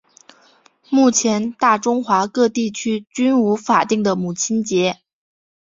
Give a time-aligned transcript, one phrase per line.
[0.89, 4.97] 目前大中华各地区均无法定的母亲节。